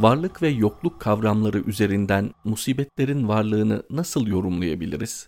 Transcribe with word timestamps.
Varlık 0.00 0.42
ve 0.42 0.48
yokluk 0.48 1.00
kavramları 1.00 1.58
üzerinden 1.58 2.30
musibetlerin 2.44 3.28
varlığını 3.28 3.82
nasıl 3.90 4.26
yorumlayabiliriz? 4.26 5.26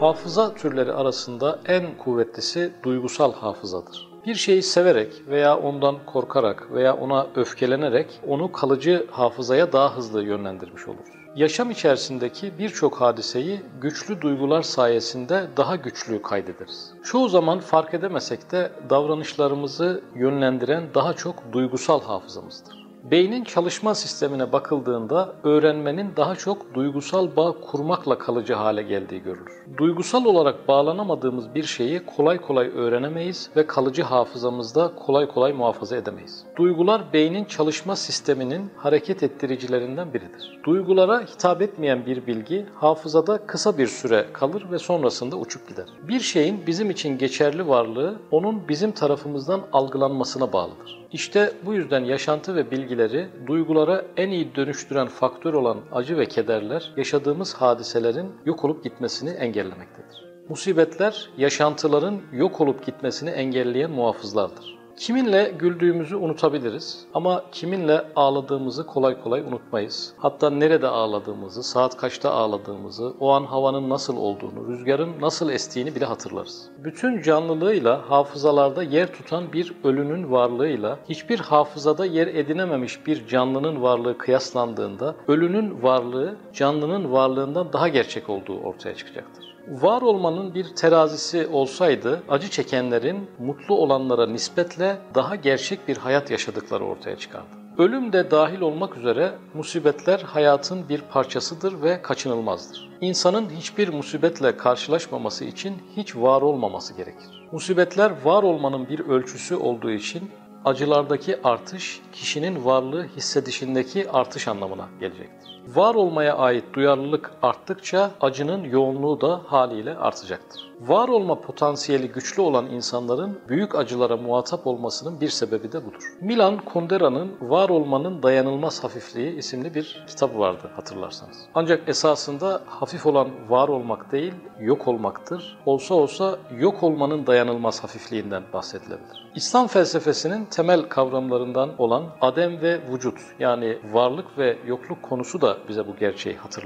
Hafıza 0.00 0.54
türleri 0.54 0.92
arasında 0.92 1.60
en 1.66 1.98
kuvvetlisi 1.98 2.72
duygusal 2.84 3.32
hafızadır. 3.32 4.13
Bir 4.26 4.34
şeyi 4.34 4.62
severek 4.62 5.22
veya 5.28 5.58
ondan 5.58 5.96
korkarak 6.06 6.72
veya 6.72 6.96
ona 6.96 7.26
öfkelenerek 7.36 8.20
onu 8.28 8.52
kalıcı 8.52 9.06
hafızaya 9.10 9.72
daha 9.72 9.96
hızlı 9.96 10.22
yönlendirmiş 10.22 10.88
oluruz. 10.88 11.08
Yaşam 11.36 11.70
içerisindeki 11.70 12.58
birçok 12.58 13.00
hadiseyi 13.00 13.60
güçlü 13.80 14.20
duygular 14.20 14.62
sayesinde 14.62 15.46
daha 15.56 15.76
güçlü 15.76 16.22
kaydederiz. 16.22 16.92
Çoğu 17.04 17.28
zaman 17.28 17.60
fark 17.60 17.94
edemesek 17.94 18.52
de 18.52 18.72
davranışlarımızı 18.90 20.02
yönlendiren 20.14 20.84
daha 20.94 21.12
çok 21.12 21.52
duygusal 21.52 22.02
hafızamızdır. 22.02 22.83
Beynin 23.10 23.44
çalışma 23.44 23.94
sistemine 23.94 24.52
bakıldığında 24.52 25.32
öğrenmenin 25.42 26.16
daha 26.16 26.36
çok 26.36 26.74
duygusal 26.74 27.36
bağ 27.36 27.52
kurmakla 27.52 28.18
kalıcı 28.18 28.54
hale 28.54 28.82
geldiği 28.82 29.22
görülür. 29.22 29.64
Duygusal 29.78 30.24
olarak 30.24 30.68
bağlanamadığımız 30.68 31.54
bir 31.54 31.62
şeyi 31.62 32.06
kolay 32.06 32.38
kolay 32.38 32.70
öğrenemeyiz 32.74 33.50
ve 33.56 33.66
kalıcı 33.66 34.02
hafızamızda 34.02 34.92
kolay 34.96 35.28
kolay 35.28 35.52
muhafaza 35.52 35.96
edemeyiz. 35.96 36.44
Duygular 36.56 37.02
beynin 37.12 37.44
çalışma 37.44 37.96
sisteminin 37.96 38.70
hareket 38.76 39.22
ettiricilerinden 39.22 40.14
biridir. 40.14 40.60
Duygulara 40.64 41.20
hitap 41.20 41.62
etmeyen 41.62 42.06
bir 42.06 42.26
bilgi 42.26 42.66
hafızada 42.74 43.46
kısa 43.46 43.78
bir 43.78 43.86
süre 43.86 44.26
kalır 44.32 44.66
ve 44.70 44.78
sonrasında 44.78 45.36
uçup 45.36 45.68
gider. 45.68 45.86
Bir 46.08 46.20
şeyin 46.20 46.66
bizim 46.66 46.90
için 46.90 47.18
geçerli 47.18 47.68
varlığı 47.68 48.16
onun 48.30 48.68
bizim 48.68 48.92
tarafımızdan 48.92 49.60
algılanmasına 49.72 50.52
bağlıdır. 50.52 51.04
İşte 51.14 51.52
bu 51.66 51.74
yüzden 51.74 52.04
yaşantı 52.04 52.54
ve 52.56 52.70
bilgileri 52.94 53.28
duygulara 53.46 54.04
en 54.16 54.30
iyi 54.30 54.54
dönüştüren 54.54 55.06
faktör 55.06 55.54
olan 55.54 55.78
acı 55.92 56.18
ve 56.18 56.26
kederler 56.26 56.92
yaşadığımız 56.96 57.54
hadiselerin 57.54 58.32
yok 58.46 58.64
olup 58.64 58.84
gitmesini 58.84 59.30
engellemektedir. 59.30 60.24
Musibetler 60.48 61.30
yaşantıların 61.36 62.20
yok 62.32 62.60
olup 62.60 62.86
gitmesini 62.86 63.30
engelleyen 63.30 63.90
muhafızlardır. 63.90 64.83
Kiminle 64.96 65.52
güldüğümüzü 65.58 66.16
unutabiliriz 66.16 67.04
ama 67.14 67.44
kiminle 67.52 68.04
ağladığımızı 68.16 68.86
kolay 68.86 69.22
kolay 69.22 69.40
unutmayız. 69.40 70.14
Hatta 70.18 70.50
nerede 70.50 70.88
ağladığımızı, 70.88 71.62
saat 71.62 71.96
kaçta 71.96 72.30
ağladığımızı, 72.30 73.14
o 73.20 73.30
an 73.30 73.44
havanın 73.44 73.90
nasıl 73.90 74.16
olduğunu, 74.16 74.68
rüzgarın 74.68 75.20
nasıl 75.20 75.50
estiğini 75.50 75.94
bile 75.94 76.04
hatırlarız. 76.04 76.68
Bütün 76.84 77.22
canlılığıyla 77.22 78.10
hafızalarda 78.10 78.82
yer 78.82 79.12
tutan 79.12 79.52
bir 79.52 79.72
ölünün 79.84 80.30
varlığıyla 80.30 80.98
hiçbir 81.08 81.38
hafızada 81.38 82.06
yer 82.06 82.26
edinememiş 82.26 83.06
bir 83.06 83.26
canlının 83.26 83.82
varlığı 83.82 84.18
kıyaslandığında 84.18 85.14
ölünün 85.28 85.82
varlığı 85.82 86.36
canlının 86.52 87.12
varlığından 87.12 87.72
daha 87.72 87.88
gerçek 87.88 88.30
olduğu 88.30 88.60
ortaya 88.60 88.94
çıkacaktır. 88.94 89.53
Var 89.68 90.02
olmanın 90.02 90.54
bir 90.54 90.64
terazisi 90.76 91.46
olsaydı 91.46 92.22
acı 92.28 92.50
çekenlerin 92.50 93.30
mutlu 93.38 93.74
olanlara 93.74 94.26
nispetle 94.26 94.96
daha 95.14 95.34
gerçek 95.36 95.88
bir 95.88 95.96
hayat 95.96 96.30
yaşadıkları 96.30 96.84
ortaya 96.84 97.16
çıkardı. 97.16 97.46
Ölüm 97.78 98.12
de 98.12 98.30
dahil 98.30 98.60
olmak 98.60 98.96
üzere 98.96 99.32
musibetler 99.54 100.20
hayatın 100.20 100.88
bir 100.88 101.00
parçasıdır 101.00 101.82
ve 101.82 102.02
kaçınılmazdır. 102.02 102.90
İnsanın 103.00 103.50
hiçbir 103.50 103.88
musibetle 103.88 104.56
karşılaşmaması 104.56 105.44
için 105.44 105.74
hiç 105.96 106.16
var 106.16 106.42
olmaması 106.42 106.94
gerekir. 106.94 107.48
Musibetler 107.52 108.12
var 108.24 108.42
olmanın 108.42 108.88
bir 108.88 109.00
ölçüsü 109.00 109.56
olduğu 109.56 109.90
için 109.90 110.30
acılardaki 110.64 111.36
artış 111.44 112.00
kişinin 112.12 112.64
varlığı 112.64 113.06
hissedişindeki 113.16 114.10
artış 114.10 114.48
anlamına 114.48 114.88
gelecektir. 115.00 115.62
Var 115.66 115.94
olmaya 115.94 116.36
ait 116.36 116.63
duyarlılık 116.74 117.30
arttıkça 117.42 118.10
acının 118.20 118.64
yoğunluğu 118.64 119.20
da 119.20 119.40
haliyle 119.46 119.96
artacaktır. 119.96 120.74
Var 120.80 121.08
olma 121.08 121.40
potansiyeli 121.40 122.08
güçlü 122.08 122.42
olan 122.42 122.66
insanların 122.66 123.38
büyük 123.48 123.74
acılara 123.74 124.16
muhatap 124.16 124.66
olmasının 124.66 125.20
bir 125.20 125.28
sebebi 125.28 125.72
de 125.72 125.86
budur. 125.86 126.02
Milan 126.20 126.56
Kundera'nın 126.56 127.32
Var 127.40 127.68
Olmanın 127.68 128.22
Dayanılmaz 128.22 128.84
Hafifliği 128.84 129.36
isimli 129.36 129.74
bir 129.74 130.04
kitabı 130.08 130.38
vardı 130.38 130.70
hatırlarsanız. 130.76 131.36
Ancak 131.54 131.88
esasında 131.88 132.62
hafif 132.66 133.06
olan 133.06 133.28
var 133.48 133.68
olmak 133.68 134.12
değil, 134.12 134.34
yok 134.60 134.88
olmaktır. 134.88 135.58
Olsa 135.66 135.94
olsa 135.94 136.38
yok 136.58 136.82
olmanın 136.82 137.26
dayanılmaz 137.26 137.84
hafifliğinden 137.84 138.42
bahsedilebilir. 138.52 139.24
İslam 139.34 139.66
felsefesinin 139.66 140.44
temel 140.44 140.82
kavramlarından 140.82 141.70
olan 141.78 142.04
adem 142.20 142.60
ve 142.60 142.80
vücut 142.92 143.18
yani 143.38 143.78
varlık 143.92 144.38
ve 144.38 144.58
yokluk 144.66 145.02
konusu 145.02 145.40
da 145.40 145.56
bize 145.68 145.86
bu 145.86 145.96
gerçeği 145.96 146.36
hatırlatır. 146.36 146.63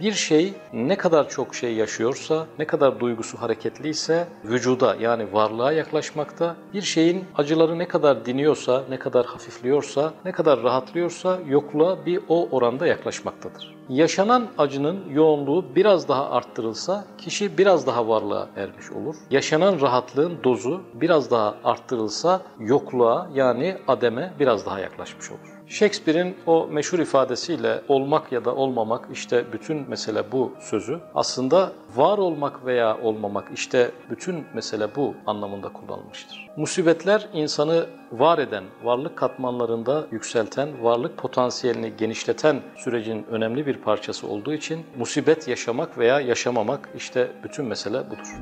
Bir 0.00 0.12
şey 0.12 0.54
ne 0.72 0.96
kadar 0.96 1.28
çok 1.28 1.54
şey 1.54 1.74
yaşıyorsa, 1.74 2.46
ne 2.58 2.66
kadar 2.66 3.00
duygusu 3.00 3.40
hareketliyse 3.40 4.26
vücuda 4.44 4.96
yani 5.00 5.32
varlığa 5.32 5.72
yaklaşmakta, 5.72 6.56
bir 6.74 6.82
şeyin 6.82 7.24
acıları 7.36 7.78
ne 7.78 7.88
kadar 7.88 8.26
diniyorsa, 8.26 8.84
ne 8.88 8.98
kadar 8.98 9.26
hafifliyorsa, 9.26 10.12
ne 10.24 10.32
kadar 10.32 10.62
rahatlıyorsa 10.62 11.38
yokluğa 11.48 12.06
bir 12.06 12.20
o 12.28 12.48
oranda 12.50 12.86
yaklaşmaktadır. 12.86 13.74
Yaşanan 13.88 14.48
acının 14.58 15.00
yoğunluğu 15.10 15.64
biraz 15.76 16.08
daha 16.08 16.30
arttırılsa 16.30 17.04
kişi 17.18 17.58
biraz 17.58 17.86
daha 17.86 18.08
varlığa 18.08 18.48
ermiş 18.56 18.92
olur. 18.92 19.16
Yaşanan 19.30 19.80
rahatlığın 19.80 20.38
dozu 20.44 20.80
biraz 20.94 21.30
daha 21.30 21.54
arttırılsa 21.64 22.42
yokluğa 22.58 23.28
yani 23.34 23.76
ademe 23.88 24.32
biraz 24.40 24.66
daha 24.66 24.80
yaklaşmış 24.80 25.30
olur. 25.30 25.62
Shakespeare'in 25.66 26.36
o 26.46 26.66
meşhur 26.66 26.98
ifadesiyle 26.98 27.82
olmak 27.88 28.32
ya 28.32 28.44
da 28.44 28.54
olmamak 28.54 29.08
işte 29.12 29.44
bütün 29.52 29.88
mesele 29.88 30.32
bu 30.32 30.52
sözü 30.60 31.00
aslında 31.14 31.72
var 31.96 32.18
olmak 32.18 32.66
veya 32.66 32.98
olmamak 33.02 33.48
işte 33.54 33.90
bütün 34.10 34.44
mesele 34.54 34.96
bu 34.96 35.14
anlamında 35.26 35.68
kullanılmıştır. 35.72 36.48
Musibetler 36.56 37.28
insanı 37.32 37.86
var 38.12 38.38
eden, 38.38 38.64
varlık 38.84 39.16
katmanlarında 39.16 40.06
yükselten, 40.10 40.84
varlık 40.84 41.16
potansiyelini 41.16 41.96
genişleten 41.96 42.60
sürecin 42.76 43.26
önemli 43.30 43.66
bir 43.66 43.71
parçası 43.76 44.26
olduğu 44.26 44.54
için 44.54 44.86
musibet 44.98 45.48
yaşamak 45.48 45.98
veya 45.98 46.20
yaşamamak 46.20 46.88
işte 46.96 47.30
bütün 47.44 47.64
mesele 47.64 47.98
budur. 48.10 48.36